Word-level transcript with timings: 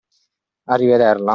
A 0.65 0.75
rivederla! 0.75 1.29